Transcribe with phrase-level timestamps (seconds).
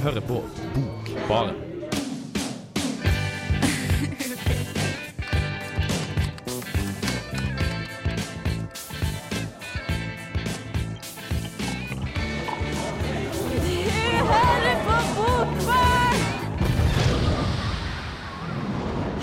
[0.00, 0.38] hører på
[0.74, 1.54] Bokbaren.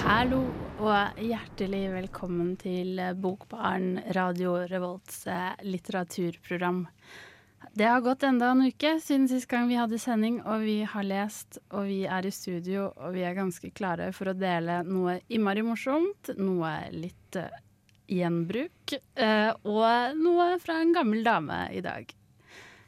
[0.04, 0.44] Hallo
[0.80, 6.86] og hjertelig velkommen til Bokbaren, Radio Revolts eh, litteraturprogram.
[7.78, 11.06] Det har gått enda en uke siden sist gang vi hadde sending, og vi har
[11.06, 15.20] lest, og vi er i studio, og vi er ganske klare for å dele noe
[15.32, 17.54] innmari morsomt, noe litt eh,
[18.10, 22.10] gjenbruk, eh, og noe fra en gammel dame i dag.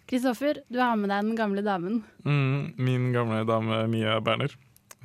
[0.09, 2.01] Kristoffer, du har med deg den gamle damen.
[2.25, 4.57] Mm, min gamle dame Mia Berner.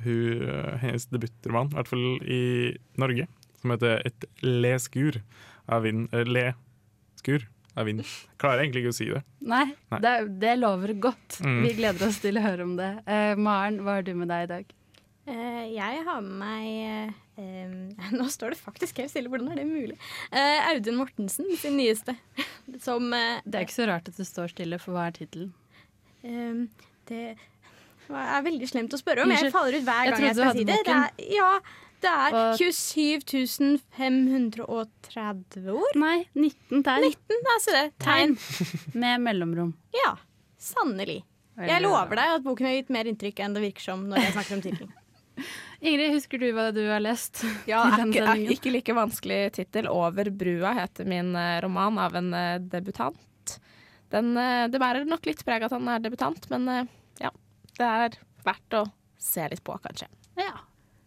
[0.03, 2.41] Hun, eh, hennes debutroman, i hvert fall i
[2.99, 3.29] Norge,
[3.61, 5.21] som heter Et leskur
[5.69, 6.09] av vind.
[6.11, 8.01] eh, Le-skur av vind.
[8.41, 9.21] Klarer egentlig ikke å si det.
[9.47, 9.99] Nei, Nei.
[10.03, 11.37] Det, det lover godt.
[11.45, 11.59] Mm.
[11.65, 12.89] Vi gleder oss til å høre om det.
[13.05, 14.73] Eh, Maren, hva har du med deg i dag?
[15.27, 16.67] Eh, jeg har med meg
[17.35, 19.97] eh, Nå står det faktisk helt stille, hvordan er det mulig?
[20.31, 22.15] Eh, Audun Mortensen sin nyeste.
[22.85, 25.51] Som eh, Det er ikke så rart at det står stille, for hva er tittelen?
[26.23, 26.63] eh,
[27.11, 27.25] Det
[28.07, 29.33] er veldig slemt å spørre om.
[29.35, 30.79] Jeg faller ut hver gang jeg jeg skal si det.
[30.87, 31.51] det er, ja,
[32.03, 35.95] det er Og- 27 530 ord.
[35.97, 37.07] Nei, 19 tegn.
[37.09, 37.85] 19, altså det.
[38.03, 38.37] Tegn.
[39.01, 39.73] Med mellomrom.
[39.95, 40.13] Ja,
[40.61, 41.23] sannelig.
[41.57, 44.33] Jeg lover deg at boken har gitt mer inntrykk enn det virker som når jeg
[44.35, 44.91] snakker om tittelen.
[45.87, 47.41] Ingrid, husker du hva du har lest?
[47.69, 49.89] Ja, ikke, ikke like vanskelig tittel.
[49.89, 53.57] 'Over brua' heter min eh, roman av en eh, debutant.
[54.13, 56.87] Den, eh, det bærer nok litt preg av at han er debutant, men
[57.21, 57.33] ja.
[57.77, 58.85] Det er verdt å
[59.21, 60.07] se litt på, kanskje.
[60.37, 60.53] Ja,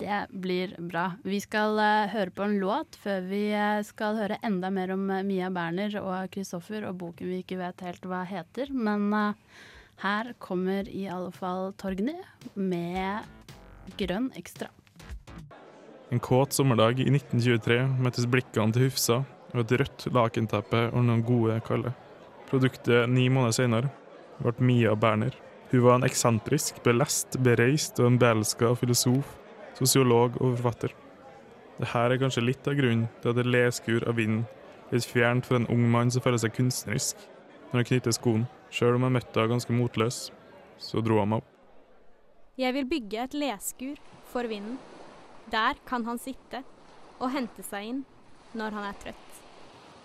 [0.01, 1.11] det blir bra.
[1.23, 5.05] Vi skal uh, høre på en låt før vi uh, skal høre enda mer om
[5.13, 8.73] uh, Mia Berner og Kristoffer og boken vi ikke vet helt hva heter.
[8.73, 9.13] Men
[10.01, 12.17] her kommer i alle fall Torgny
[12.57, 13.29] med
[14.01, 14.71] Grønn ekstra.
[16.11, 19.21] En kåt sommerdag i 1923 møttes blikkene til Hufsa
[19.53, 21.93] og et rødt lakenteppe og noen gode kalde.
[22.51, 23.93] Produktet ni måneder senere
[24.41, 25.37] ble Mia Berner.
[25.71, 29.37] Hun var en eksentrisk, belest, bereist og en beelska filosof,
[29.81, 30.95] sosiolog og forfatter.
[31.81, 34.45] Dette er kanskje litt av grunnen til at et leskur av vinden
[34.91, 37.21] litt fjernt for en ung mann som føler seg kunstnerisk
[37.71, 38.47] når han knytter skoen.
[38.71, 40.19] Sjøl om jeg møtte henne ganske motløs,
[40.79, 41.51] så dro han meg opp.
[42.61, 44.79] Jeg vil bygge et leskur for vinden.
[45.51, 46.63] Der kan han sitte
[47.19, 48.03] og hente seg inn
[48.55, 49.41] når han er trøtt.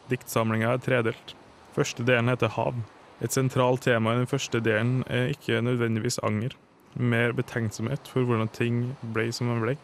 [0.10, 1.34] Diktsamlinga er tredelt.
[1.76, 2.78] Første delen heter Hav.
[3.24, 6.56] Et sentralt tema i den første delen er ikke nødvendigvis anger,
[6.96, 8.82] mer betenksomhet for hvordan ting
[9.16, 9.76] ble som de ble.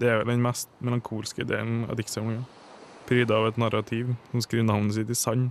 [0.00, 2.44] Det er vel den mest melankolske delen av diktsamlinga.
[3.08, 5.50] Pryda av et narrativ som skriver navnet sitt i sand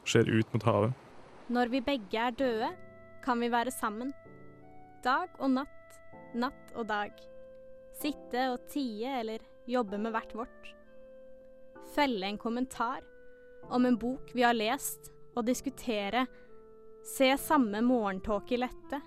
[0.00, 0.96] og ser ut mot havet.
[1.50, 2.70] Når vi begge er døde,
[3.24, 4.12] kan vi være sammen.
[5.04, 6.00] Dag og natt,
[6.34, 7.14] natt og dag.
[8.00, 10.74] Sitte og tie eller jobbe med hvert vårt.
[11.94, 13.02] Felle en kommentar
[13.70, 16.26] om en bok vi har lest, og diskutere.
[17.06, 19.00] Se samme morgentåke lette,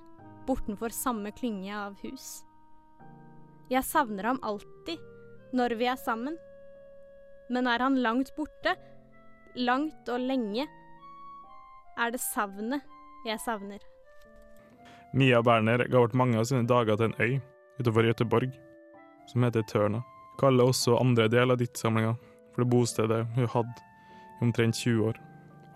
[0.48, 2.44] bortenfor samme klynge av hus.
[3.72, 5.00] Jeg savner ham alltid
[5.54, 6.38] når vi er sammen.
[7.50, 8.76] Men er han langt borte,
[9.56, 10.68] langt og lenge,
[12.00, 12.82] er det savnet
[13.28, 13.82] jeg savner.
[15.14, 17.34] Mia Berner ga bort mange av sine dager til en øy
[17.80, 18.53] utenfor Göteborg,
[19.30, 20.02] som heter Tørna.
[20.40, 22.16] Kaller også andre del av diktsamlinga
[22.53, 25.20] for det bostedet hun hadde i omtrent 20 år.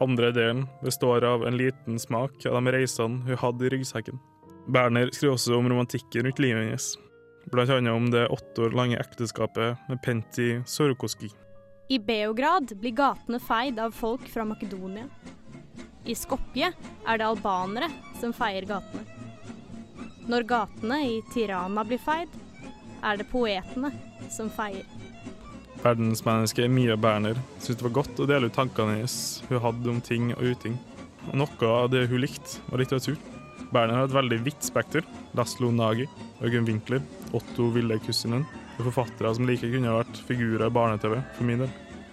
[0.01, 4.19] Andre delen består av en liten smak av de reisene hun hadde i ryggsekken.
[4.67, 6.87] Berner skriver også om romantikken rundt livet hennes,
[7.51, 11.29] blant annet om det åtte år lange ekteskapet med Pentti Sorkoski.
[11.87, 15.05] I Beograd blir gatene feid av folk fra Makedonia.
[16.03, 17.87] I Skopje er det albanere
[18.19, 19.05] som feier gatene.
[20.27, 22.27] Når gatene i Tirana blir feid,
[22.99, 23.93] er det poetene
[24.33, 24.83] som feier.
[25.79, 30.03] Verdensmennesket Mia Berner syntes det var godt å dele ut tankene hennes hun hadde om
[30.03, 30.75] ting og uting.
[31.31, 33.15] Og noe av det hun likte, var litteratur.
[33.73, 35.05] Berner har et veldig vidt spekter.
[35.37, 36.07] Laszlo Nagi,
[36.41, 37.03] Øygunn Winkler,
[37.35, 38.45] Otto Ville Kussinen
[38.77, 41.71] og forfattere som like kunne vært figurer i barne-TV, for min del.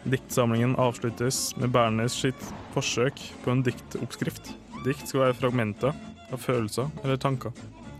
[0.08, 4.52] Diktsamlingen avsluttes med Berners sitt forsøk på en diktoppskrift.
[4.84, 5.94] Dikt skal være fragmenter
[6.32, 7.52] av følelser eller tanker.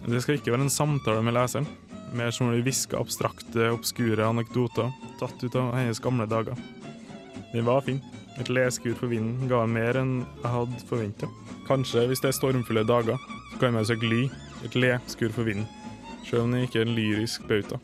[0.05, 1.69] Det skal ikke være en samtale med leseren,
[2.13, 6.59] mer som når de hvisker abstrakte, obskure anekdoter tatt ut av hennes gamle dager.
[7.55, 8.03] Den var fin.
[8.41, 11.29] Et leskur for vinden ga mer enn jeg hadde forventa.
[11.69, 13.21] Kanskje, hvis det er stormfulle dager,
[13.53, 14.25] så kan man søke ly.
[14.67, 15.69] Et leskur for vinden.
[16.27, 17.79] Selv om det ikke er en lyrisk bauta.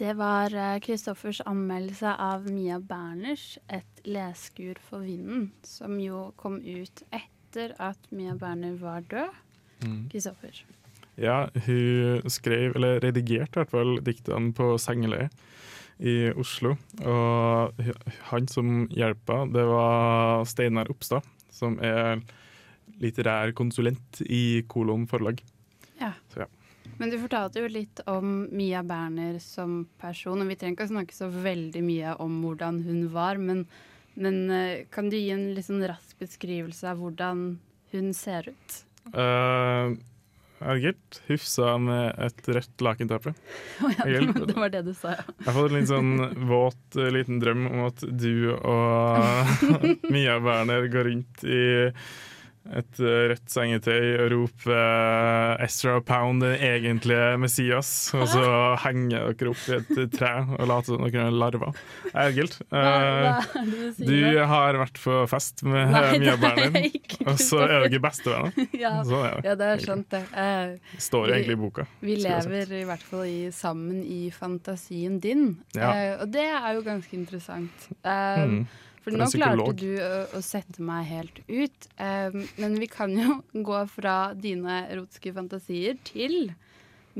[0.00, 6.56] Det var eh, Kristoffers anmeldelse av Mia Berners 'Et leskur for vinden', som jo kom
[6.56, 9.28] ut etter at Mia Berner var død.
[9.84, 10.08] Mm.
[11.16, 15.28] Ja, hun skrev, eller redigerte i hvert fall, diktene på Sengeleie
[16.00, 16.74] i Oslo.
[17.04, 17.82] Og
[18.30, 22.22] han som hjelpa, det var Steinar Oppstad, som er
[23.00, 25.42] litterær konsulent i Kolon forlag.
[26.00, 26.14] Ja.
[26.32, 26.48] Så ja.
[27.00, 30.94] Men du fortalte jo litt om Mia Berner som person, og vi trenger ikke å
[30.94, 33.64] snakke så veldig mye om hvordan hun var, men,
[34.20, 37.44] men eh, kan du gi en litt sånn rask beskrivelse av hvordan
[37.94, 38.76] hun ser ut?
[39.14, 39.96] Uh,
[40.60, 43.32] Ergert hufsa med et rødt lakenteppe.
[43.80, 45.24] Oh, ja, det, var- det du sa, ja.
[45.38, 46.10] Jeg har fått en litt sånn
[46.50, 49.54] våt eh, liten drøm om at du og
[50.12, 51.62] Mia Berner går rundt i
[52.70, 58.44] et eh, rødt sengetøy og roper eh, Ezra Pound, den egentlige Messias, og så
[58.84, 61.80] henger dere opp i et tre og later som dere er larver.
[62.26, 67.24] Egelt, Hva, hva eh, er det du du har vært på fest med Nei, din,
[67.26, 68.54] og så er dere bestevenner.
[68.84, 68.92] ja.
[69.44, 70.22] Ja, det er skjønt det.
[70.30, 71.86] Eh, Det står egentlig i boka.
[72.04, 75.90] Vi lever i hvert fall i, sammen i fantasien din, Ja.
[75.90, 77.90] uh, og det er jo ganske interessant.
[78.04, 78.62] Uh, Mm.
[79.00, 83.12] For For nå klarte du å, å sette meg helt ut, Um, men vi kan
[83.12, 86.52] jo gå fra dine erotiske fantasier til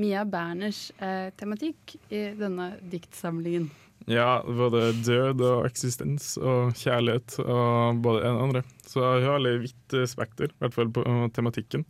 [0.01, 3.69] Mia Berners uh, tematikk i denne diktsamlingen.
[4.09, 8.63] Ja, både død og eksistens og kjærlighet og både en og andre.
[8.89, 11.05] Så hun har litt vidt eh, spekter, i hvert fall på
[11.37, 11.85] tematikken.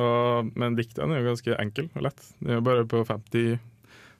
[0.00, 2.24] Og, men diktene er jo ganske enkle og lett.
[2.40, 3.58] Det er jo bare på 50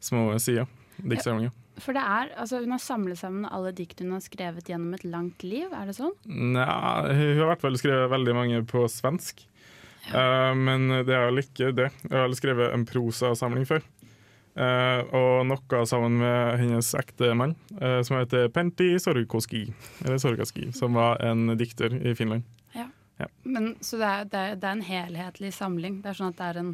[0.04, 0.68] små sider.
[1.00, 1.54] Diktsamlinga.
[1.82, 5.04] For det er, altså Hun har samlet sammen alle dikt hun har skrevet gjennom et
[5.04, 6.14] langt liv, er det sånn?
[6.24, 6.64] Nja,
[7.10, 9.44] hun har i hvert fall skrevet veldig mange på svensk.
[10.14, 11.90] Eh, men det er vel ikke det.
[12.06, 13.84] Hun har skrevet en prosasamling før.
[14.56, 19.66] Uh, og noe sammen med hennes ekte mann, eh, som heter Penti Sorkoski,
[20.00, 22.46] eller Sorgaski, som var en dikter i Finland.
[23.42, 26.00] Men, så det er, det, er, det er en helhetlig samling.
[26.04, 26.72] Det er sånn at det er en,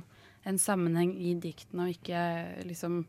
[0.49, 2.23] en sammenheng i diktene, og ikke
[2.67, 3.05] liksom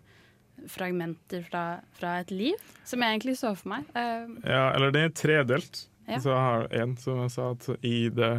[0.71, 1.63] fragmenter fra,
[1.97, 3.89] fra et liv, som jeg egentlig så for meg.
[3.97, 5.85] Eh, Ja, eller det er tredelt.
[6.07, 6.19] Ja.
[6.19, 8.33] Så jeg har en som jeg sa at i det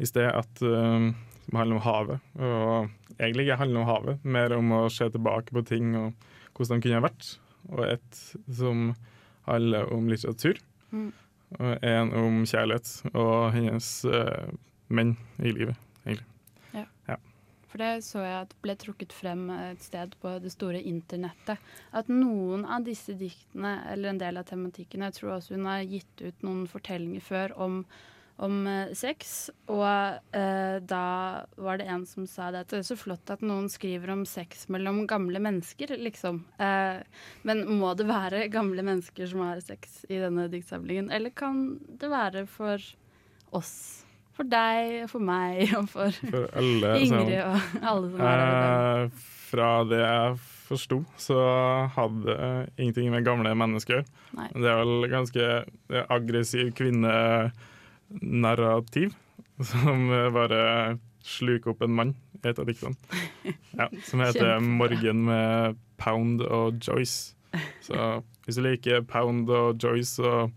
[0.00, 1.10] i sted at um,
[1.44, 2.20] som handler om havet.
[2.40, 6.80] Og egentlig ikke handler om havet, mer om å se tilbake på ting og hvordan
[6.80, 7.32] de kunne ha vært.
[7.68, 8.94] Og et som
[9.48, 10.60] handler om litteratur.
[10.90, 11.10] Mm.
[11.58, 14.48] Og en om kjærlighet og hennes uh,
[14.88, 15.76] menn i livet.
[17.80, 21.56] For det så jeg at ble trukket frem et sted på det store internettet.
[21.96, 25.86] At noen av disse diktene, eller en del av tematikken Jeg tror også hun har
[25.88, 27.78] gitt ut noen fortellinger før om,
[28.36, 29.48] om eh, sex.
[29.72, 29.86] Og
[30.36, 31.06] eh, da
[31.56, 34.26] var det en som sa det at det er så flott at noen skriver om
[34.28, 36.42] sex mellom gamle mennesker, liksom.
[36.60, 37.00] Eh,
[37.48, 42.12] men må det være gamle mennesker som har sex i denne diktsamlingen, eller kan det
[42.12, 42.92] være for
[43.56, 44.04] oss?
[44.36, 48.34] For deg, for meg og for For alle Ingrid og alle som er her.
[49.04, 49.10] Eh,
[49.50, 50.26] fra det jeg
[50.70, 51.38] forsto, så
[51.96, 52.38] hadde det
[52.78, 54.00] ingenting med gamle mennesker.
[54.38, 54.48] Nei.
[54.54, 55.42] Det er vel ganske
[56.14, 59.10] aggressiv kvinnenarrativ
[59.72, 60.60] som eh, bare
[61.26, 62.14] sluker opp en mann
[62.46, 62.94] et av diktene.
[63.76, 64.60] Ja, som heter.
[64.60, 67.34] 'Morgen med Pound og Joyce'.
[67.82, 70.50] Så hvis du liker Pound og Joyce og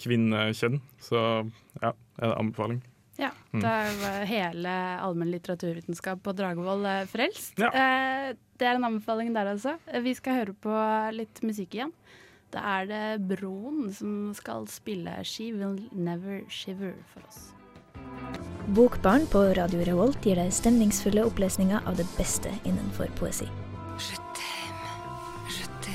[0.00, 1.44] kvinnekjønn, så
[1.82, 2.82] ja, er det anbefaling.
[3.20, 3.60] Ja, Mm.
[3.62, 4.72] da var hele
[5.04, 7.58] allmenn litteraturvitenskap på Dragvoll eh, frelst.
[7.60, 7.68] Ja.
[7.68, 9.76] Eh, det er en anbefaling der, altså.
[10.02, 10.74] Vi skal høre på
[11.12, 11.92] litt musikk igjen.
[12.50, 17.52] Da er det Broen som skal spille 'She Will Never Shiver' for oss.
[18.74, 23.46] Bokbarn på Radio Revolt gir deg stemningsfulle opplesninger av det beste innenfor poesi.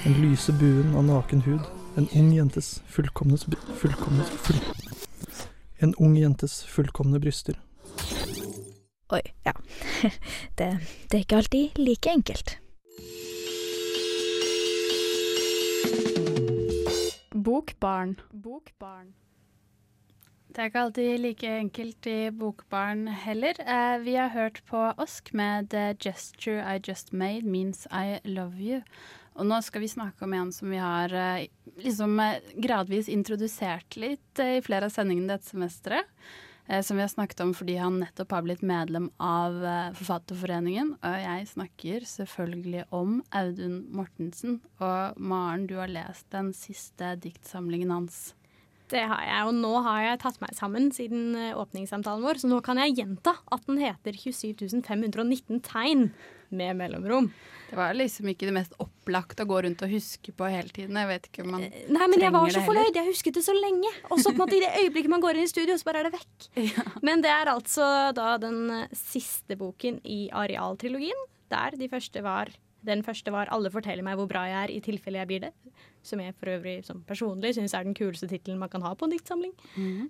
[0.04, 1.62] Den lyse buen av naken hud.
[1.98, 3.38] En ung jentes fullkomne
[3.80, 4.60] fullkomne full,
[5.80, 7.60] En ung jentes fullkomne bryster.
[9.12, 9.54] Oi, ja.
[10.58, 10.70] Det,
[11.12, 12.58] det er ikke alltid like enkelt.
[17.46, 18.16] Bokbarn.
[18.32, 19.14] Bokbarn.
[20.56, 23.60] Det er ikke alltid like enkelt i Bokbarn heller.
[23.60, 28.56] Eh, vi har hørt på Osk med 'The Gesture I Just Made Means I Love
[28.56, 28.82] You'.
[29.36, 31.48] Og nå skal vi snakke om en som vi har eh,
[31.84, 36.12] liksom eh, gradvis introdusert litt eh, i flere av sendingene dette semesteret.
[36.82, 39.54] Som vi har snakket om fordi han nettopp har blitt medlem av
[40.00, 40.96] Forfatterforeningen.
[40.98, 44.56] Og jeg snakker selvfølgelig om Audun Mortensen.
[44.82, 48.18] Og Maren, du har lest den siste diktsamlingen hans.
[48.92, 52.50] Det har jeg, og nå har jeg tatt meg sammen siden eh, åpningssamtalen vår, så
[52.52, 56.10] nå kan jeg gjenta at den heter 27519 tegn
[56.54, 57.32] med mellomrom.
[57.70, 61.00] Det var liksom ikke det mest opplagt å gå rundt og huske på hele tiden.
[61.02, 63.00] Jeg vet ikke om man Nei, men jeg var så det fornøyd.
[63.00, 63.94] Jeg husket det så lenge.
[64.12, 66.04] Og så på en måte i det øyeblikket man går inn i studio, så bare
[66.04, 66.50] er det vekk.
[67.08, 72.54] Men det er altså da den eh, siste boken i Areal-trilogien, der de første var
[72.86, 75.54] den første var 'Alle forteller meg hvor bra jeg er i tilfelle jeg blir det'.
[76.04, 79.06] Som jeg for øvrig som personlig syns er den kuleste tittelen man kan ha på
[79.06, 79.54] en diktsamling.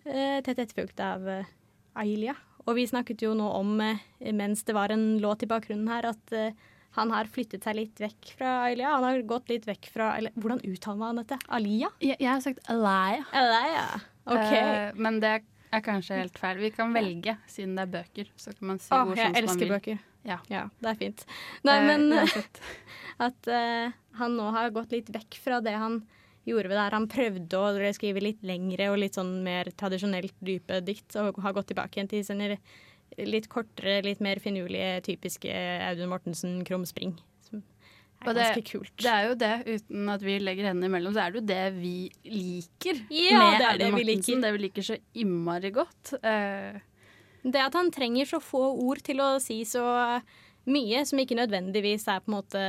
[0.06, 1.44] Eh, tett etterfulgt av uh,
[1.96, 2.36] Ailia.
[2.66, 6.06] Og vi snakket jo nå om, eh, mens det var en låt i bakgrunnen her,
[6.10, 6.56] at eh,
[6.98, 8.96] han har flyttet seg litt vekk fra Ailia.
[8.96, 11.38] Han har gått litt vekk fra eller, Hvordan uttaler man dette?
[11.52, 11.92] Alia?
[12.00, 13.26] Jeg, jeg har sagt Alaya.
[13.36, 13.86] Alia.
[14.26, 14.64] Okay.
[14.64, 15.36] Uh, men det
[15.76, 16.60] er kanskje helt feil.
[16.64, 18.32] Vi kan velge, siden det er bøker.
[18.40, 19.74] Så kan man si Åh, jeg sånn som man elsker vil.
[19.76, 20.04] bøker.
[20.26, 20.40] Ja.
[20.82, 21.26] det er fint.
[21.68, 22.62] Nei, Eh, men uansett.
[23.22, 26.00] at eh, han nå har gått litt vekk fra det han
[26.46, 30.82] gjorde ved der han prøvde å skrive litt lengre og litt sånn mer tradisjonelt dype
[30.86, 32.58] dikt, og har gått tilbake igjen til sine
[33.18, 35.50] litt kortere, litt mer finurlige, typiske
[35.90, 37.16] Audun Mortensen Krumspring.
[38.26, 38.96] Og det- kult.
[38.98, 41.74] Det er jo det, uten at vi legger hendene imellom, så er det jo det
[41.76, 44.42] vi liker Ja, med det er det vi liker.
[44.42, 46.14] Det vi liker så innmari godt.
[46.24, 46.80] Uh,
[47.46, 50.22] Det at han trenger så få ord til å si så
[50.66, 52.62] mye, som ikke nødvendigvis er på en måte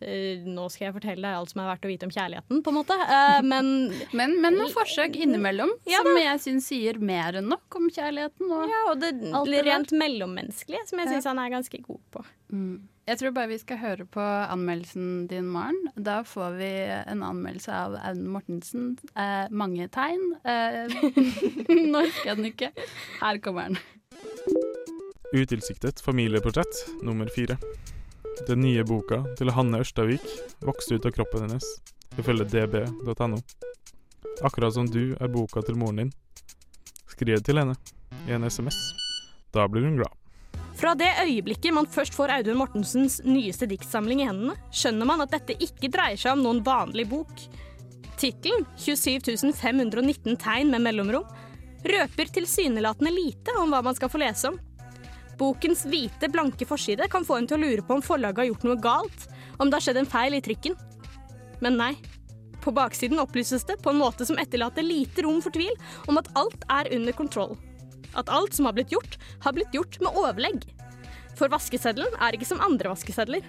[0.00, 2.70] eh, Nå skal jeg fortelle deg alt som er verdt å vite om kjærligheten, på
[2.70, 2.94] en måte.
[3.02, 3.70] Eh, men
[4.12, 8.46] men, men noen forsøk innimellom, Ja som jeg syns sier mer enn nok om kjærligheten.
[8.46, 11.22] Og, ja, og det Alt det rent mellommenneskelige, som jeg Ja.
[11.26, 12.24] han er ganske god på.
[12.52, 12.88] Mm.
[13.06, 15.76] Jeg tror bare vi skal høre på anmeldelsen din, Maren.
[15.94, 16.70] Da får vi
[17.06, 18.88] en anmeldelse av Audun Mortensen.
[19.14, 20.24] Eh, mange tegn.
[20.42, 20.90] Eh,
[21.92, 22.72] Nå husker jeg den ikke.
[23.20, 23.78] Her kommer den.
[25.36, 27.60] Utilsiktet familieportrett nummer fire.
[28.50, 30.26] Den nye boka til Hanne Ørstavik
[30.66, 31.70] vokste ut av kroppen hennes,
[32.18, 33.38] ifølge db.no.
[34.42, 36.14] Akkurat som du er boka til moren din.
[37.14, 37.78] Skriv til henne
[38.26, 38.76] i en SMS.
[39.54, 40.25] Da blir hun glad.
[40.76, 45.32] Fra det øyeblikket man først får Audun Mortensens nyeste diktsamling i hendene, skjønner man at
[45.32, 47.32] dette ikke dreier seg om noen vanlig bok.
[48.20, 51.24] Tittelen, 27 519 tegn med mellomrom,
[51.86, 54.58] røper tilsynelatende lite om hva man skal få lese om.
[55.40, 58.66] Bokens hvite, blanke forside kan få en til å lure på om forlaget har gjort
[58.68, 60.76] noe galt, om det har skjedd en feil i trykken.
[61.64, 61.94] Men nei.
[62.60, 65.72] På baksiden opplyses det på en måte som etterlater lite rom for tvil
[66.10, 67.54] om at alt er under kontroll.
[68.16, 70.66] At alt som har blitt gjort, har blitt gjort med overlegg.
[71.36, 73.44] For vaskeseddelen er ikke som andre vaskesedler.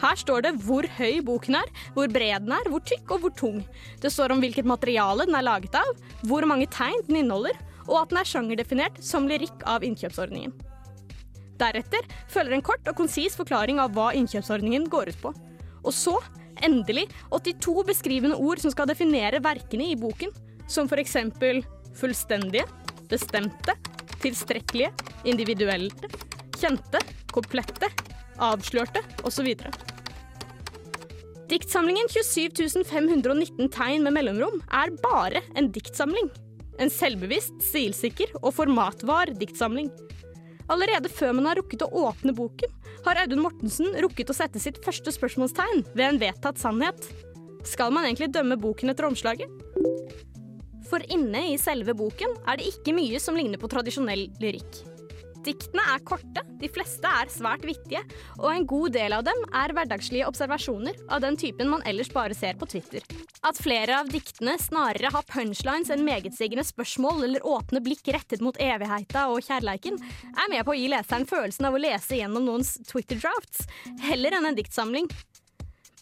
[0.00, 3.34] Her står det hvor høy boken er, hvor bred den er, hvor tykk og hvor
[3.38, 3.60] tung.
[4.00, 5.90] Det står om hvilket materiale den er laget av,
[6.26, 10.54] hvor mange tegn den inneholder, og at den er sjangerdefinert som lyrikk av innkjøpsordningen.
[11.60, 15.34] Deretter følger en kort og konsis forklaring av hva innkjøpsordningen går ut på.
[15.82, 16.16] Og så,
[16.62, 20.32] endelig, 82 beskrivende ord som skal definere verkene i boken,
[20.70, 21.60] som for eksempel
[21.98, 22.64] fullstendige,
[23.10, 23.76] bestemte,
[24.22, 24.92] tilstrekkelige,
[25.28, 26.10] individuelle,
[26.58, 27.00] kjente,
[27.32, 27.90] komplette,
[28.42, 29.52] avslørte osv.
[31.52, 36.30] Diktsamlingen 27 519 tegn med mellomrom er bare en diktsamling.
[36.80, 39.90] En selvbevisst, stilsikker og formatvar diktsamling.
[40.72, 42.70] Allerede før man har rukket å åpne boken,
[43.04, 47.10] har Audun Mortensen rukket å sette sitt første spørsmålstegn ved en vedtatt sannhet.
[47.68, 49.50] Skal man egentlig dømme boken etter omslaget?
[50.92, 54.82] For inne i selve boken er det ikke mye som ligner på tradisjonell lyrikk.
[55.42, 58.02] Diktene er korte, de fleste er svært vittige,
[58.36, 62.36] og en god del av dem er hverdagslige observasjoner av den typen man ellers bare
[62.36, 63.02] ser på Twitter.
[63.42, 68.60] At flere av diktene snarere har punchlines enn megetsigende spørsmål eller åpne blikk rettet mot
[68.60, 69.98] evigheta og kjærleiken,
[70.36, 73.66] er med på å gi leseren følelsen av å lese gjennom noens Twitter-drafts,
[74.12, 75.10] heller enn en diktsamling.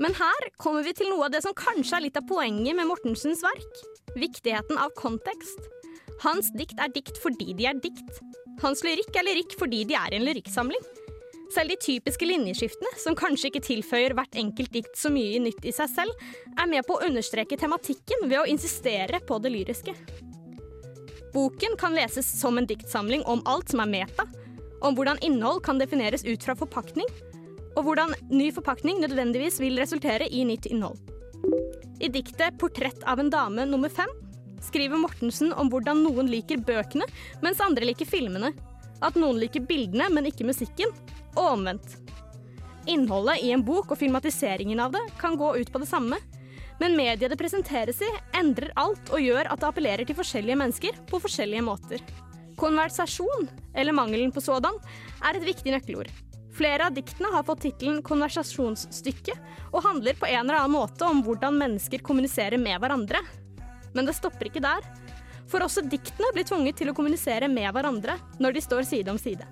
[0.01, 2.89] Men her kommer vi til noe av det som kanskje er litt av poenget med
[2.89, 3.83] Mortensens verk.
[4.17, 5.69] Viktigheten av kontekst.
[6.25, 8.23] Hans dikt er dikt fordi de er dikt.
[8.65, 10.81] Hans lyrikk er lyrikk fordi de er en lyrikksamling.
[11.51, 15.73] Selv de typiske linjeskiftene, som kanskje ikke tilføyer hvert enkelt dikt så mye nytt i
[15.75, 19.97] seg selv, er med på å understreke tematikken ved å insistere på det lyriske.
[21.35, 24.27] Boken kan leses som en diktsamling om alt som er meta,
[24.81, 27.09] om hvordan innhold kan defineres ut fra forpakning,
[27.77, 30.99] og hvordan ny forpakning nødvendigvis vil resultere i nytt innhold.
[32.01, 34.09] I diktet 'Portrett av en dame' nummer fem
[34.61, 37.07] skriver Mortensen om hvordan noen liker bøkene,
[37.43, 38.53] mens andre liker filmene.
[39.01, 40.93] At noen liker bildene, men ikke musikken,
[41.37, 41.97] og omvendt.
[42.89, 46.19] Innholdet i en bok og filmatiseringen av det kan gå ut på det samme,
[46.81, 51.01] men mediet det presenteres i, endrer alt og gjør at det appellerer til forskjellige mennesker
[51.11, 52.05] på forskjellige måter.
[52.61, 54.77] Konversasjon, eller mangelen på sådan,
[55.21, 56.09] er et viktig nøkkelord.
[56.61, 59.37] Flere av diktene har fått tittelen 'konversasjonsstykke'
[59.73, 63.17] og handler på en eller annen måte om hvordan mennesker kommuniserer med hverandre.
[63.95, 64.85] Men det stopper ikke der.
[65.49, 69.17] For også diktene blir tvunget til å kommunisere med hverandre når de står side om
[69.17, 69.49] side.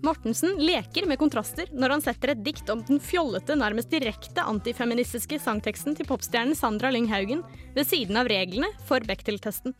[0.00, 5.36] Mortensen leker med kontraster når han setter et dikt om den fjollete, nærmest direkte antifeministiske
[5.36, 7.44] sangteksten til popstjernen Sandra Lyng Haugen
[7.76, 9.76] ved siden av reglene for Bechdel-testen.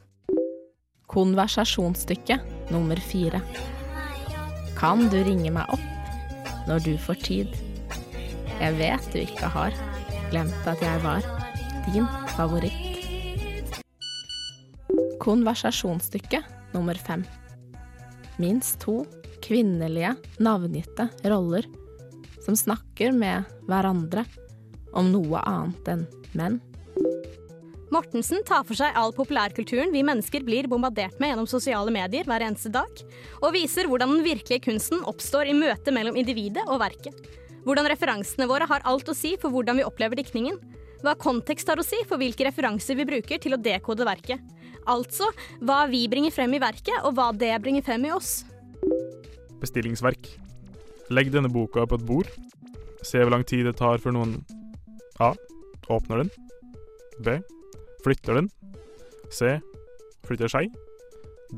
[1.09, 3.41] Konversasjonsstykke nummer fire.
[4.77, 5.96] Kan du ringe meg opp
[6.67, 7.57] når du får tid?
[8.57, 9.75] Jeg vet du ikke har
[10.33, 11.27] glemt at jeg var
[11.93, 12.83] din favoritt.
[15.23, 16.43] Konversasjonsstykke
[16.75, 17.25] nummer fem.
[18.43, 19.01] Minst to
[19.47, 21.67] kvinnelige, navngitte roller
[22.45, 24.27] som snakker med hverandre
[24.97, 26.05] om noe annet enn
[26.37, 26.59] menn.
[27.95, 32.43] Mortensen tar for seg all populærkulturen vi mennesker blir bombardert med gjennom sosiale medier hver
[32.43, 32.91] eneste dag,
[33.39, 37.15] og viser hvordan den virkelige kunsten oppstår i møtet mellom individet og verket.
[37.67, 40.59] Hvordan referansene våre har alt å si for hvordan vi opplever diktningen.
[41.03, 44.43] Hva kontekst har å si for hvilke referanser vi bruker til å dekode verket.
[44.87, 45.31] Altså
[45.63, 48.41] hva vi bringer frem i verket, og hva det bringer frem i oss.
[49.63, 50.31] Bestillingsverk.
[51.11, 52.31] Legg denne boka på et bord.
[53.07, 54.41] Se hvor lang tid det tar før noen
[55.23, 55.35] A.
[55.91, 56.33] Åpner den.
[57.23, 57.39] B.
[58.07, 58.47] Flytter den.
[59.35, 59.57] C.
[60.29, 60.71] Flytter seg.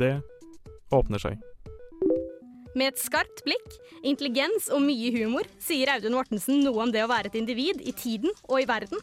[0.00, 0.14] D.
[0.96, 1.42] Åpner seg.
[2.72, 7.10] Med et skarpt blikk, intelligens og mye humor sier Audun Mortensen noe om det å
[7.10, 9.02] være et individ i tiden og i verden.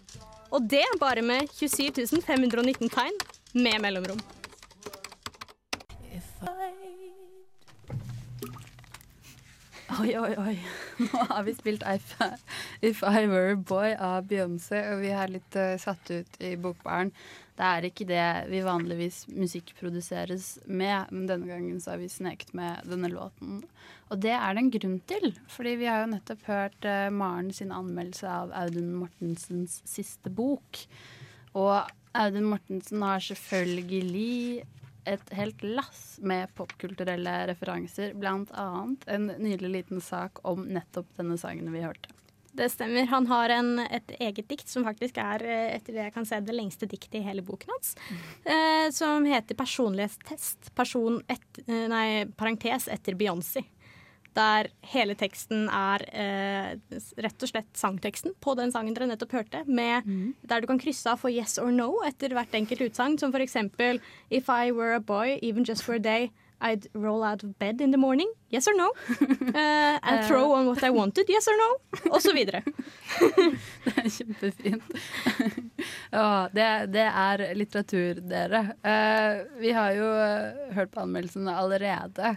[0.49, 3.21] Og det bare med 27 519 tegn
[3.53, 4.25] med mellomrom.
[9.95, 10.55] Oi, oi, oi.
[10.97, 12.15] Nå har vi spilt If,
[12.81, 16.55] If I Were a Boy av Beyoncé, og vi er litt uh, satt ut i
[16.59, 17.11] Bokbaren.
[17.55, 22.51] Det er ikke det vi vanligvis musikkproduseres med, men denne gangen så har vi sneket
[22.57, 23.61] med denne låten.
[24.11, 27.53] Og det er det en grunn til, fordi vi har jo nettopp hørt uh, Maren
[27.55, 30.81] sin anmeldelse av Audun Mortensens siste bok.
[31.55, 31.77] Og
[32.15, 34.65] Audun Mortensen har selvfølgelig
[35.05, 41.37] et helt lass med popkulturelle referanser, blant annet en nydelig liten sak om nettopp denne
[41.41, 42.11] sangen vi hørte.
[42.55, 43.03] Det stemmer.
[43.11, 46.39] Han har en, et eget dikt som faktisk er eh, etter det jeg kan se,
[46.39, 47.95] det lengste diktet i hele boken hans.
[48.07, 48.21] Mm.
[48.53, 50.71] Eh, som heter 'Personlighetstest'.
[50.75, 53.65] Person et, eh, nei, parentes etter Beyoncé
[54.35, 59.63] der hele teksten er eh, rett og slett sangteksten på den sangen dere nettopp hørte,
[59.67, 60.33] med, mm.
[60.49, 63.43] der du kan krysse av for yes or no etter hvert enkelt utsagn, som for
[63.43, 67.59] eksempel If I were a boy, even just for a day, I'd roll out of
[67.59, 68.31] bed in the morning.
[68.49, 68.91] Yes or no?
[69.19, 71.25] Uh, and throw on what I wanted.
[71.29, 71.69] Yes or no?
[72.11, 72.61] Og så videre.
[73.85, 74.83] det er kjempefint.
[76.17, 78.63] ja, det, det, er litteratur, dere.
[78.85, 80.07] Uh, vi har jo
[80.77, 82.35] hørt på anmeldelsene allerede.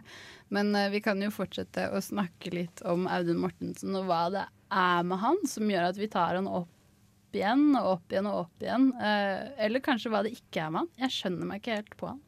[0.55, 4.47] Men uh, vi kan jo fortsette å snakke litt om Audun Mortensen og hva det
[4.69, 8.41] er med han som gjør at vi tar han opp igjen og opp igjen og
[8.47, 8.91] opp igjen.
[8.97, 10.91] Uh, eller kanskje hva det ikke er med han.
[11.05, 12.25] Jeg skjønner meg ikke helt på han.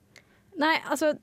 [0.61, 1.15] Nei, altså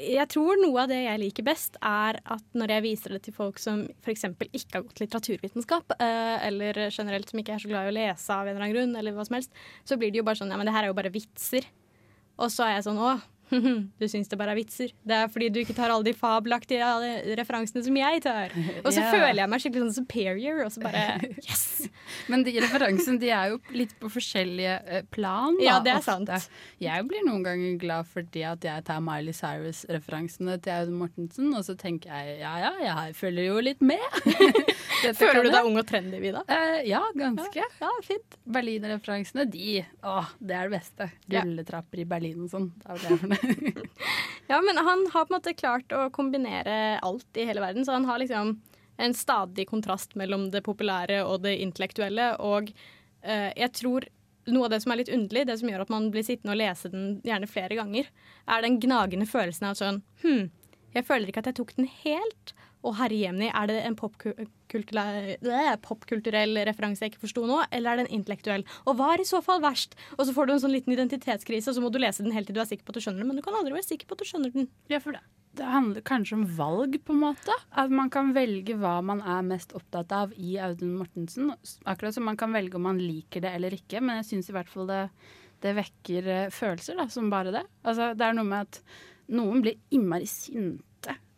[0.00, 3.34] jeg tror noe av det jeg liker best, er at når jeg viser det til
[3.34, 4.24] folk som f.eks.
[4.46, 8.34] ikke har gått litteraturvitenskap, uh, eller generelt som ikke er så glad i å lese
[8.34, 9.52] av en eller annen grunn, eller hva som helst,
[9.84, 11.66] så blir det jo bare sånn ja, men det her er jo bare vitser.
[12.40, 13.16] Og så er jeg sånn å,
[14.00, 14.94] du syns det bare er vitser.
[15.06, 16.86] Det er fordi du ikke tar alle de fabelaktige
[17.40, 18.54] referansene som jeg tar.
[18.84, 19.10] Og så ja.
[19.12, 21.04] føler jeg meg skikkelig sånn superior, og så bare
[21.48, 21.66] yes!
[22.30, 25.56] Men de referansene de er jo litt på forskjellige eh, plan.
[25.58, 26.16] Da, ja, det er ofte.
[26.38, 26.58] sant.
[26.82, 31.66] Jeg blir noen ganger glad fordi at jeg tar Miley Cyrus-referansene til Audun Mortensen, og
[31.66, 34.02] så tenker jeg ja ja, jeg følger jo litt med.
[35.16, 36.42] Føler du deg ung og trendy, Vida?
[36.48, 37.62] Uh, ja, ganske.
[37.62, 38.36] Ja, ja fint.
[38.44, 41.10] Berlin-referansene, de, å, det er det beste.
[41.32, 42.70] Rulletrapper i Berlin og sånn.
[44.50, 47.84] Ja, men han har på en måte klart å kombinere alt i hele verden.
[47.86, 48.56] Så han har liksom
[49.00, 52.32] en stadig kontrast mellom det populære og det intellektuelle.
[52.42, 54.08] Og uh, jeg tror
[54.50, 56.60] noe av det som er litt underlig, det som gjør at man blir sittende og
[56.60, 58.08] lese den gjerne flere ganger,
[58.50, 60.48] er den gnagende følelsen av sånn Hm,
[60.96, 62.54] jeg føler ikke at jeg tok den helt.
[62.86, 65.34] Og herre jemni, er det en popkulturell,
[65.84, 68.64] pop referanse jeg ikke forsto nå, eller er det en intellektuell?
[68.88, 69.98] Og hva er i så fall verst?
[70.16, 72.48] Og så får du en sånn liten identitetskrise, og så må du lese den helt
[72.48, 74.08] til du er sikker på at du skjønner den, men du kan aldri være sikker
[74.08, 74.70] på at du skjønner den.
[74.92, 75.20] Ja, for det,
[75.60, 77.58] det handler kanskje om valg, på en måte.
[77.82, 81.52] At man kan velge hva man er mest opptatt av i Audun Mortensen.
[81.84, 84.56] Akkurat som man kan velge om man liker det eller ikke, men jeg syns i
[84.56, 85.04] hvert fall det,
[85.64, 87.66] det vekker eh, følelser, da, som bare det.
[87.84, 88.80] Altså, det er noe med at
[89.30, 90.86] noen blir innmari sinte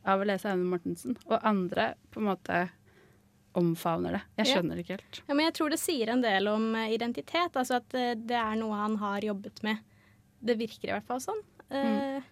[0.08, 2.60] av å lese Aune Mortensen, og andre på en måte
[3.58, 4.22] omfavner det.
[4.40, 5.22] Jeg skjønner det ikke helt.
[5.28, 8.38] Ja, men jeg tror det sier en del om eh, identitet, altså at eh, det
[8.38, 9.82] er noe han har jobbet med.
[10.42, 11.42] Det virker i hvert fall sånn.
[11.72, 12.24] Mm.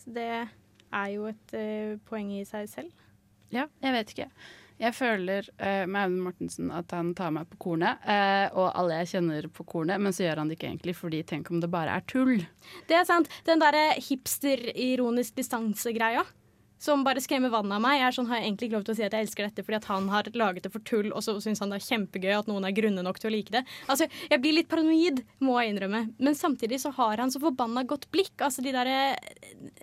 [0.00, 1.54] Så det er jo et
[2.08, 3.02] poeng i seg selv.
[3.52, 4.28] Ja, jeg vet ikke.
[4.82, 9.02] Jeg føler uh, med Aune Mortensen at han tar meg på kornet, uh, og alle
[9.02, 11.70] jeg kjenner på kornet, men så gjør han det ikke egentlig, fordi tenk om det
[11.70, 12.40] bare er tull.
[12.90, 13.30] Det er sant.
[13.46, 16.24] Den derre hipster-ironisk distanse-greia.
[16.82, 18.00] Som bare skremmer vannet av meg.
[18.00, 19.62] Jeg er sånn, har jeg egentlig ikke lov til å si at jeg elsker dette
[19.62, 22.32] fordi at han har laget det for tull, og så syns han det er kjempegøy
[22.40, 23.62] at noen er grunne nok til å like det.
[23.86, 26.02] Altså, Jeg blir litt paranoid, må jeg innrømme.
[26.18, 28.34] Men samtidig så har han så forbanna godt blikk.
[28.42, 28.98] Altså, De derre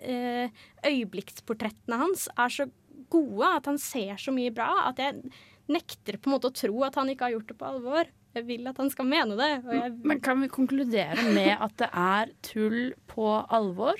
[0.04, 2.68] eh, øyeblikksportrettene hans er så
[3.10, 5.32] gode at han ser så mye bra at jeg
[5.70, 8.10] nekter på en måte å tro at han ikke har gjort det på alvor.
[8.36, 9.48] Jeg vil at han skal mene det.
[9.66, 13.98] Jeg Men kan vi konkludere med at det er tull på alvor?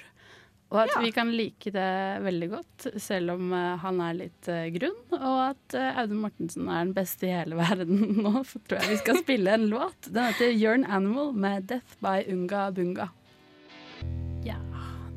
[0.71, 4.69] Og at vi kan like det veldig godt, selv om eh, han er litt eh,
[4.77, 4.99] grunn.
[5.19, 8.05] Og at eh, Audun Mortensen er den beste i hele verden.
[8.21, 10.13] Nå tror jeg vi skal spille en låt.
[10.15, 13.09] Den heter Jørn Animal' med 'Death by Unga Bunga'.
[14.47, 14.61] Ja,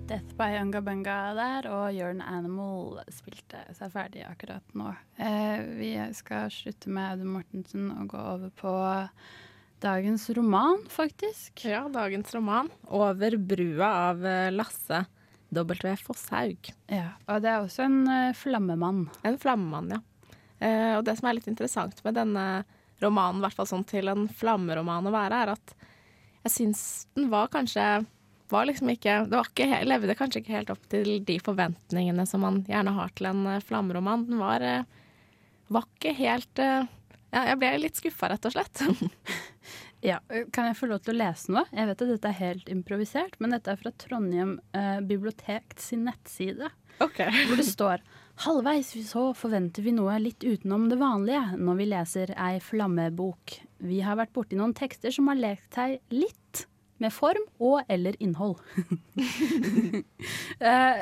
[0.09, 4.89] 'Death by Unga Bunga' der, og Jørn Animal' spilte seg ferdig akkurat nå.
[5.21, 8.77] Eh, vi skal slutte med Audun Mortensen og gå over på
[9.85, 11.67] dagens roman, faktisk.
[11.69, 15.05] Ja, dagens roman 'Over brua' av Lasse
[15.55, 15.93] W.
[16.01, 16.71] Fosshaug.
[16.91, 19.05] Ja, og det er også en eh, flammemann.
[19.27, 20.01] En flammemann, ja.
[20.63, 22.45] Eh, og det som er litt interessant med denne
[23.03, 25.75] romanen, i hvert fall sånn til en flammeroman å være, er at
[26.43, 26.83] jeg syns
[27.17, 28.03] den var kanskje
[28.51, 32.43] var liksom ikke, det var ikke, levde kanskje ikke helt opp til de forventningene som
[32.45, 34.27] man gjerne har til en eh, flammeroman.
[34.29, 34.67] Den var,
[35.73, 36.85] var ikke helt ja,
[37.33, 38.83] Jeg ble litt skuffa, rett og slett.
[40.03, 40.19] Ja,
[40.51, 41.63] Kan jeg få lov til å lese noe?
[41.71, 46.03] Jeg vet at dette er helt improvisert, men dette er fra Trondheim eh, bibliotek sin
[46.09, 46.71] nettside.
[47.47, 48.03] Hvor det står
[48.43, 53.57] Halvveis så forventer vi noe litt utenom det vanlige når vi leser ei flammebok.
[53.85, 56.65] Vi har vært borti noen tekster som har lekt seg litt
[57.03, 58.59] med form og eller innhold.
[60.63, 60.99] Eh,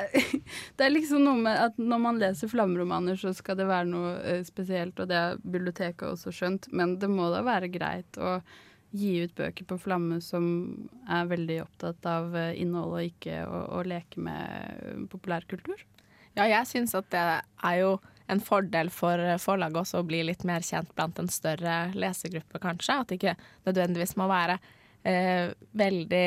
[0.74, 4.08] det er liksom noe med at når man leser flammeromaner, så skal det være noe
[4.26, 8.40] eh, spesielt, og det har biblioteket også skjønt, men det må da være greit å
[8.92, 10.44] gi ut bøker på flamme som
[11.10, 14.42] er veldig opptatt av eh, innhold, og ikke å, å leke med
[14.82, 15.80] eh, populærkultur.
[16.36, 17.96] Ja, jeg syns at det er jo
[18.32, 22.96] en fordel for forlaget også å bli litt mer kjent blant en større lesergruppe, kanskje.
[22.96, 24.56] At det ikke nødvendigvis må være
[25.08, 26.26] eh, veldig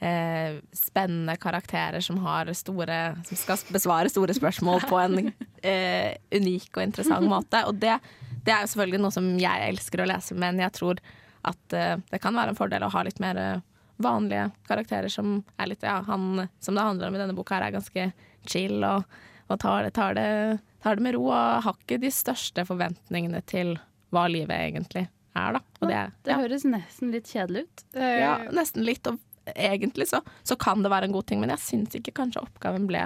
[0.00, 5.20] eh, spennende karakterer som har store Som skal besvare store spørsmål på en
[5.62, 7.62] eh, unik og interessant måte.
[7.68, 7.98] Og det,
[8.46, 11.02] det er jo selvfølgelig noe som jeg elsker å lese, men jeg tror
[11.46, 13.64] at eh, det kan være en fordel å ha litt mer eh,
[14.02, 17.68] vanlige karakterer som er litt Ja, han som det handler om i denne boka her,
[17.68, 18.10] er ganske
[18.46, 19.06] chill og,
[19.48, 23.40] og tar, det, tar, det, tar det med ro og har ikke de største forventningene
[23.48, 23.76] til
[24.14, 25.06] hva livet egentlig
[25.36, 25.62] er, da.
[25.80, 26.40] Og det, Det ja.
[26.42, 27.86] høres nesten litt kjedelig ut.
[27.96, 29.06] Eh, Ja, nesten litt.
[29.10, 29.18] Og
[29.54, 32.86] egentlig så, så kan det være en god ting, men jeg syns ikke kanskje oppgaven
[32.90, 33.02] ble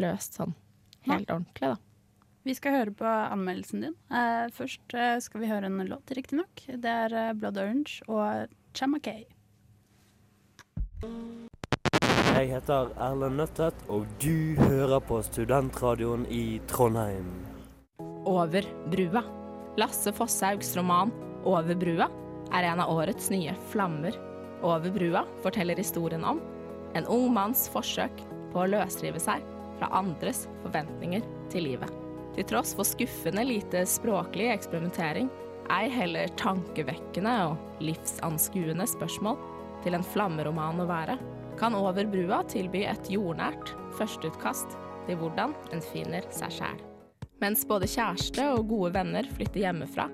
[0.00, 0.54] løst sånn
[1.08, 1.76] helt ordentlig, da.
[2.42, 3.94] Vi skal høre på anmeldelsen din.
[4.10, 6.64] Uh, først uh, skal vi høre en låt, riktignok.
[6.66, 9.22] Det er uh, Blood Orange og Chamakay.
[12.32, 17.30] Jeg heter Erlend Nøttet, og du hører på Studentradioen i Trondheim.
[18.26, 19.22] Over brua.
[19.78, 21.12] Lasse Fosshaugs roman
[21.44, 22.10] 'Over brua'
[22.52, 24.18] er en av årets nye flammer.
[24.62, 26.42] Over brua forteller historien om
[26.94, 29.46] en ung manns forsøk på å løsrive seg
[29.78, 32.01] fra andres forventninger til livet.
[32.32, 35.28] Til tross for skuffende lite språklig eksperimentering,
[35.72, 39.36] ei heller tankevekkende og livsanskuende spørsmål
[39.84, 41.18] til en flammeroman å være,
[41.60, 44.72] kan Over brua tilby et jordnært førsteutkast
[45.06, 46.80] til hvordan en finner seg sjæl.
[47.42, 50.08] Mens både kjæreste og gode venner flytter hjemmefra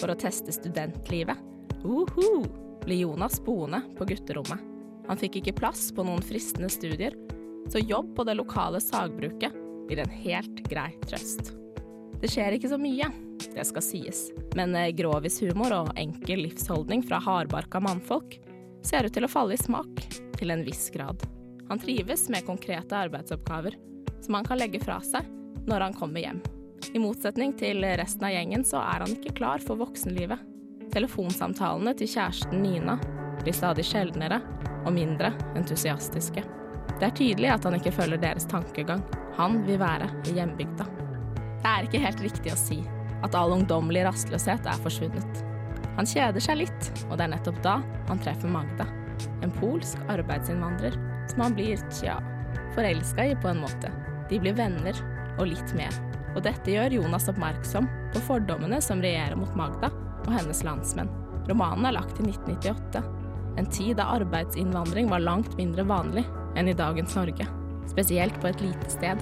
[0.00, 1.38] for å teste studentlivet,
[1.86, 2.44] uhu,
[2.82, 4.60] blir Jonas boende på gutterommet.
[5.08, 7.16] Han fikk ikke plass på noen fristende studier,
[7.70, 11.52] så jobb på det lokale sagbruket blir en helt grei trøst.
[12.22, 13.08] Det skjer ikke så mye,
[13.54, 18.38] det skal sies, men grovis humor og enkel livsholdning fra hardbarka mannfolk
[18.86, 20.04] ser ut til å falle i smak
[20.38, 21.22] til en viss grad.
[21.68, 23.78] Han trives med konkrete arbeidsoppgaver
[24.22, 25.26] som han kan legge fra seg
[25.66, 26.42] når han kommer hjem.
[26.92, 30.38] I motsetning til resten av gjengen så er han ikke klar for voksenlivet.
[30.92, 32.98] Telefonsamtalene til kjæresten Nina
[33.42, 34.42] blir stadig sjeldnere
[34.82, 36.44] og mindre entusiastiske.
[37.02, 39.00] Det er tydelig at han ikke følger deres tankegang.
[39.34, 40.84] Han vil være i hjembygda.
[41.34, 42.76] Det er ikke helt riktig å si
[43.26, 45.40] at all ungdommelig rastløshet er forsvunnet.
[45.96, 47.72] Han kjeder seg litt, og det er nettopp da
[48.06, 48.86] han treffer Magda.
[49.42, 50.94] En polsk arbeidsinnvandrer
[51.32, 52.20] som han blir, tja,
[52.76, 53.90] forelska i på en måte.
[54.30, 55.00] De blir venner,
[55.40, 55.96] og litt mer.
[56.36, 59.90] Og dette gjør Jonas oppmerksom på fordommene som regjerer mot Magda
[60.22, 61.10] og hennes landsmenn.
[61.50, 63.02] Romanen er lagt i 1998,
[63.58, 66.22] en tid da arbeidsinnvandring var langt mindre vanlig
[66.56, 67.46] enn i dagens Norge.
[67.90, 69.20] Spesielt på et lite sted.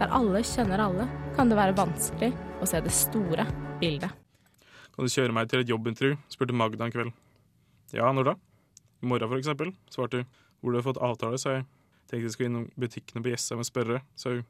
[0.00, 1.06] Der alle kjenner alle,
[1.36, 2.32] kan det være vanskelig
[2.62, 3.46] å se det store
[3.80, 4.12] bildet.
[4.92, 6.16] Kan du kjøre meg til et jobbintervju?
[6.32, 7.12] spurte Magda en kveld.
[7.96, 8.34] Ja, når da?
[9.02, 10.28] I morgen, for eksempel, svarte hun.
[10.60, 11.66] Hvor du har fått avtale, sa jeg.
[12.10, 14.44] Tenkte jeg skulle innom butikkene på Jessheim og spørre, sa hun.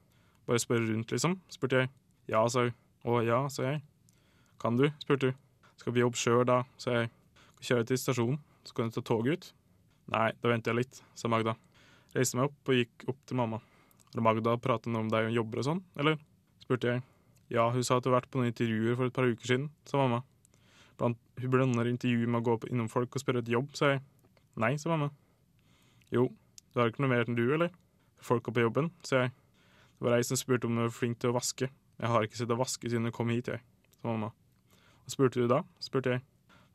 [0.50, 1.92] Bare spørre rundt, liksom, spurte jeg.
[2.30, 2.76] Ja, sa hun.
[3.06, 3.82] Å ja, sa jeg.
[4.62, 4.88] Kan du?
[5.02, 5.40] spurte hun.
[5.80, 7.12] Skal vi jobbe sjøl da, sa jeg.
[7.62, 9.52] Kjøre til stasjonen, så kan du ta toget ut.
[10.10, 11.54] Nei, da venter jeg litt, sa Magda.
[12.12, 13.62] Reiste meg opp og gikk opp til mamma.
[14.12, 16.18] Har Magda pratet noe om deg og jobber og sånn, eller?
[16.62, 17.02] spurte jeg.
[17.52, 19.70] Ja, hun sa at du har vært på noen intervjuer for et par uker siden,
[19.88, 20.22] sa mamma.
[21.00, 23.94] Blant, hun blander intervjuer med å gå opp innom folk og spørre et jobb, sa
[23.94, 24.02] jeg.
[24.60, 25.08] Nei, sa mamma.
[26.12, 26.26] Jo,
[26.72, 27.72] du har ikke noe mer enn du, eller?
[28.22, 29.32] Folka på jobben, sa jeg.
[29.96, 31.68] Det var ei som spurte om du var flink til å vaske.
[31.72, 33.64] Jeg har ikke sett deg vaske siden du kom hit, jeg,
[33.98, 34.32] sa mamma.
[35.02, 35.62] Hva spurte du da?
[35.82, 36.24] spurte jeg.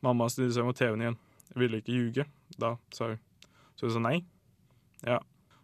[0.04, 1.20] Mamma snudde seg mot TV-en igjen.
[1.48, 2.26] Jeg ville ikke ljuge,
[2.58, 3.22] da, sa hun.
[3.78, 4.18] Så hun sa nei.
[5.06, 5.20] Ja,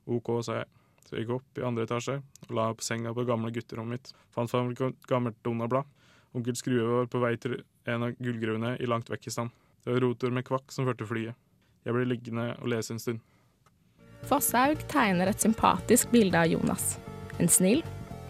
[0.06, 0.70] OK, sa jeg.
[1.04, 3.98] Så jeg gikk opp i andre etasje og la på senga på det gamle gutterommet
[3.98, 4.12] mitt.
[4.32, 5.88] Fant fram et gammelt Donald-blad.
[6.34, 9.52] Onkel Skrue var på vei til en av gullgruvene i langt vekk i stand.
[9.84, 11.36] Det var rotor med kvakk som førte flyet.
[11.84, 13.20] Jeg ble liggende og lese en stund.
[14.24, 16.96] Fosshaug tegner et sympatisk bilde av Jonas.
[17.36, 17.82] En snill,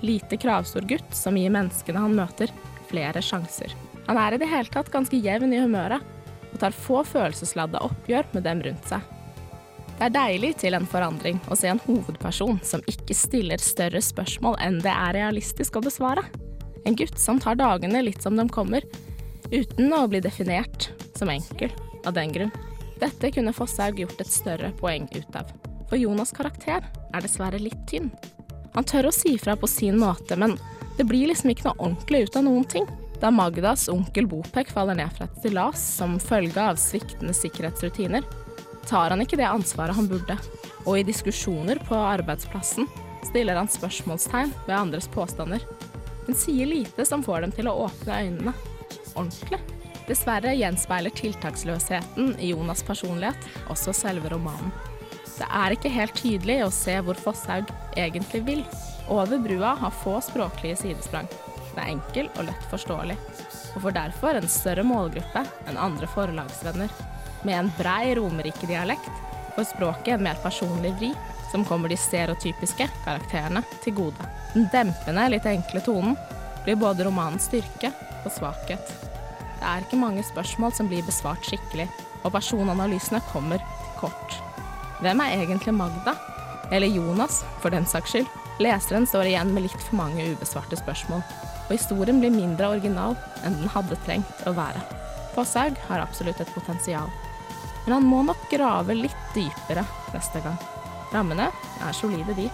[0.03, 2.51] lite kravstor gutt som gir menneskene han møter,
[2.91, 3.71] flere sjanser.
[4.09, 6.03] Han er i det hele tatt ganske jevn i humøret,
[6.51, 9.07] og tar få følelsesladda oppgjør med dem rundt seg.
[9.95, 14.59] Det er deilig til en forandring å se en hovedperson som ikke stiller større spørsmål
[14.65, 16.25] enn det er realistisk å besvare.
[16.85, 18.83] En gutt som tar dagene litt som de kommer,
[19.55, 21.71] uten å bli definert som enkel
[22.05, 22.53] av den grunn.
[22.99, 25.55] Dette kunne Fosshaug gjort et større poeng ut av.
[25.89, 28.11] For Jonas' karakter er dessverre litt tynn.
[28.75, 30.57] Han tør å si fra på sin måte, men
[30.99, 32.91] det blir liksom ikke noe ordentlig ut av noen ting.
[33.23, 38.27] Da Magdas onkel Bopek faller ned fra et stillas som følge av sviktende sikkerhetsrutiner,
[38.89, 40.37] tar han ikke det ansvaret han burde.
[40.85, 42.89] Og i diskusjoner på arbeidsplassen
[43.25, 45.65] stiller han spørsmålstegn ved andres påstander,
[46.27, 48.55] men sier lite som får dem til å åpne øynene.
[49.15, 49.61] Ordentlig.
[50.05, 54.73] Dessverre gjenspeiler tiltaksløsheten i Jonas' personlighet også selve romanen.
[55.35, 58.63] Det er ikke helt tydelig å se hvor Fosshaug egentlig vil.
[59.11, 61.27] Over brua har få språklige sidesprang.
[61.73, 63.17] Den er enkel og lett forståelig,
[63.75, 66.93] og får derfor en større målgruppe enn andre forlagsvenner.
[67.45, 69.11] Med en brei Romerike-dialekt
[69.57, 71.11] får språket en mer personlig vri,
[71.53, 74.29] som kommer de stereotypiske karakterene til gode.
[74.55, 76.17] Den dempende, litt enkle tonen
[76.65, 77.93] blir både romanens styrke
[78.25, 78.95] og svakhet.
[79.61, 81.87] Det er ikke mange spørsmål som blir besvart skikkelig,
[82.25, 84.39] og personanalysene kommer til kort.
[85.05, 86.17] Hvem er egentlig Magda?
[86.73, 88.31] Eller Jonas, for den saks skyld?
[88.63, 91.21] Leseren står igjen med litt for mange ubesvarte spørsmål,
[91.67, 94.81] og historien blir mindre original enn den hadde trengt å være.
[95.35, 97.11] Fosshaug har absolutt et potensial,
[97.85, 100.57] men han må nok grave litt dypere neste gang.
[101.13, 101.51] Rammene
[101.85, 102.49] er solide, de,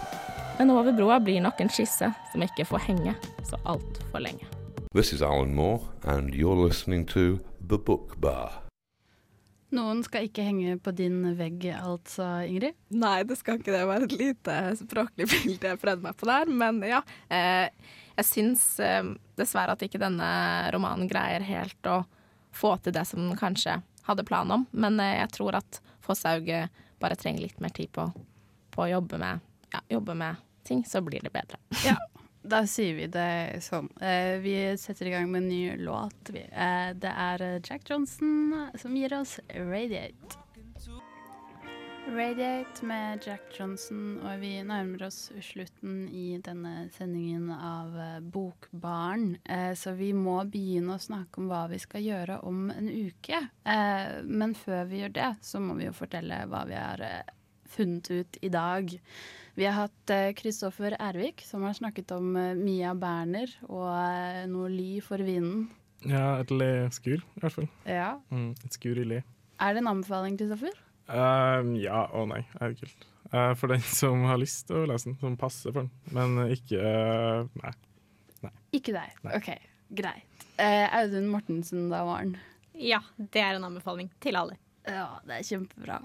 [0.58, 3.14] men over broa blir nok en skisse som ikke får henge
[3.48, 4.48] så altfor lenge.
[4.92, 8.58] This is Alan Moore, and you're listening to The Book Bar.
[9.70, 12.74] Noen skal ikke henge på din vegg, altså, Ingrid?
[12.90, 16.50] Nei, det skal ikke det være et lite språklig bilde jeg prøvde meg på der,
[16.50, 17.04] men ja.
[17.30, 17.70] Eh,
[18.18, 20.30] jeg syns eh, dessverre at ikke denne
[20.74, 22.02] romanen greier helt å
[22.50, 23.78] få til det som kanskje
[24.10, 26.48] hadde plan om, men eh, jeg tror at Fosshaug
[27.00, 28.10] bare trenger litt mer tid på,
[28.74, 29.40] på å jobbe med,
[29.72, 31.60] ja, jobbe med ting, så blir det bedre.
[31.86, 31.96] Ja,
[32.42, 33.90] da sier vi det sånn.
[34.00, 36.30] Eh, vi setter i gang med en ny låt.
[36.32, 40.38] Eh, det er Jack Johnson som gir oss 'Radiate'.
[42.08, 48.60] Radiate med Jack Johnson, og vi nærmer oss slutten i denne sendingen av Bokbarn.
[48.70, 49.36] Bokbaren.
[49.44, 53.40] Eh, så vi må begynne å snakke om hva vi skal gjøre om en uke.
[53.64, 57.32] Eh, men før vi gjør det, så må vi jo fortelle hva vi har eh,
[57.70, 58.94] funnet ut i dag.
[59.58, 64.46] Vi har hatt Kristoffer eh, Ervik, som har snakket om eh, Mia Berner og eh,
[64.50, 65.68] noe ly for vinden.
[66.06, 67.68] Ja, et le-skur, i hvert fall.
[67.84, 68.14] Ja.
[68.32, 69.24] Mm, et skur i le.
[69.60, 70.78] Er det en anbefaling, Kristoffer?
[71.10, 73.06] Uh, ja og nei, er jo kult.
[73.30, 75.90] Uh, for den som har lyst til å lese den, som passer for den.
[76.14, 77.74] Men ikke uh, nei.
[78.46, 78.54] nei.
[78.78, 79.18] Ikke deg.
[79.26, 79.36] Nei.
[79.38, 79.52] OK,
[80.00, 80.46] greit.
[80.60, 82.34] Audun Mortensen, da var han.
[82.76, 84.58] Ja, det er en anbefaling til alle.
[84.84, 85.96] Ja, det er kjempebra.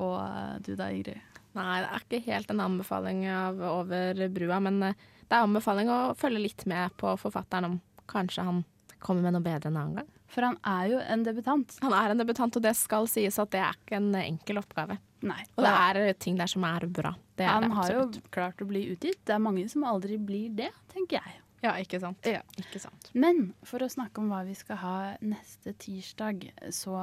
[0.00, 1.20] og du da, Ingrid?
[1.56, 5.98] Nei, det er ikke helt en anbefaling av Over brua, men det er anbefaling å
[6.16, 7.76] følge litt med på forfatteren om
[8.08, 8.62] kanskje han
[9.02, 10.08] kommer med noe bedre en annen gang.
[10.30, 11.76] For han er jo en debutant.
[11.82, 15.00] Han er en debutant, og det skal sies at det er ikke en enkel oppgave.
[15.26, 15.42] Nei.
[15.58, 17.12] Og det er ting der som er bra.
[17.40, 19.20] Er han har jo klart å bli utgitt.
[19.26, 21.40] Det er mange som aldri blir det, tenker jeg.
[21.60, 22.24] Ja, ikke sant.
[22.24, 22.40] Ja.
[22.56, 23.10] ikke sant.
[23.12, 26.96] Men for å snakke om hva vi skal ha neste tirsdag, så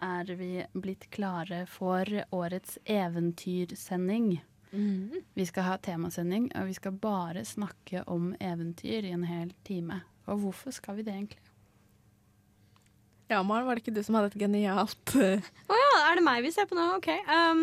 [0.00, 4.38] er vi blitt klare for årets eventyrsending.
[4.72, 5.20] Mm.
[5.36, 10.00] Vi skal ha temasending, og vi skal bare snakke om eventyr i en hel time.
[10.30, 11.49] Og hvorfor skal vi det egentlig?
[13.30, 15.50] Ja, Maren, var det ikke du som hadde et genialt uh...
[15.70, 16.86] oh, ja, er det meg vi ser på nå?
[16.98, 17.10] OK.
[17.30, 17.62] Um,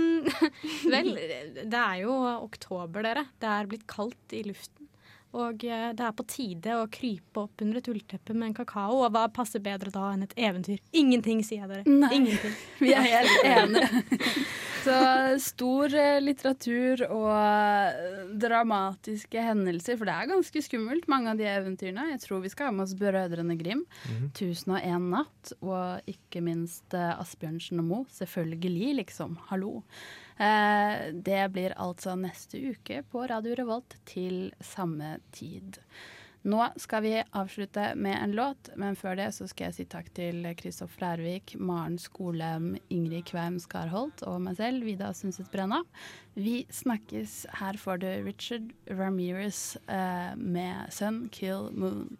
[0.94, 1.12] vel,
[1.60, 3.26] det er jo oktober, dere.
[3.42, 4.88] Det er blitt kaldt i luften.
[5.36, 9.02] Og eh, det er på tide å krype opp under et ullteppe med en kakao.
[9.04, 10.80] Og hva passer bedre da enn et eventyr?
[10.96, 11.84] Ingenting, sier jeg dere.
[11.86, 12.14] Nei.
[12.16, 12.56] Ingenting.
[12.84, 14.04] Vi er helt enige.
[14.88, 21.42] Så stor eh, litteratur og eh, dramatiske hendelser, for det er ganske skummelt, mange av
[21.42, 22.06] de eventyrene.
[22.14, 24.30] Jeg tror vi skal ha med oss Brødrene Grim, mm
[24.68, 28.00] og en natt', og ikke minst eh, Asbjørnsen og Mo.
[28.12, 29.38] Selvfølgelig, liksom.
[29.50, 29.82] Hallo.
[30.38, 35.80] Det blir altså neste uke på Radio Revolt til samme tid.
[36.48, 40.08] Nå skal vi avslutte med en låt, men før det så skal jeg si takk
[40.16, 45.82] til Kristoffer Lærvik, Maren Skolem, Ingrid Kveim Skarholt og meg selv, Vida Sundset Brenna.
[46.40, 47.42] Vi snakkes.
[47.60, 52.16] Her får du Richard Ramirez eh, med 'Sun Kill Moon'.